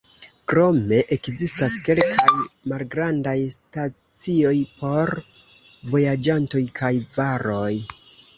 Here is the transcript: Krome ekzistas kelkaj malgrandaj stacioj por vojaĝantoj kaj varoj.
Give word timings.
Krome 0.51 1.01
ekzistas 1.15 1.75
kelkaj 1.87 2.31
malgrandaj 2.71 3.35
stacioj 3.57 4.55
por 4.81 5.13
vojaĝantoj 5.93 6.65
kaj 6.83 6.93
varoj. 7.21 7.69